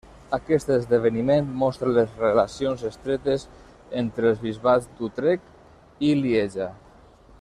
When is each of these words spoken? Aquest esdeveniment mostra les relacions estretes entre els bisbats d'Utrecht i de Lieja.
Aquest 0.35 0.69
esdeveniment 0.75 1.51
mostra 1.63 1.91
les 1.97 2.15
relacions 2.21 2.85
estretes 2.89 3.45
entre 4.01 4.29
els 4.31 4.41
bisbats 4.47 4.89
d'Utrecht 4.97 6.05
i 6.09 6.11
de 6.15 6.19
Lieja. 6.23 6.73